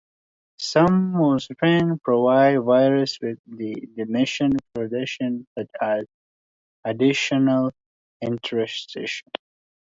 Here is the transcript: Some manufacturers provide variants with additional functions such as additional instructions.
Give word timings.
Some 0.57 1.11
manufacturers 1.11 1.99
provide 2.03 2.63
variants 2.65 3.19
with 3.21 3.37
additional 3.99 4.57
functions 4.75 5.45
such 5.55 5.67
as 5.79 6.05
additional 6.83 7.71
instructions. 8.19 9.21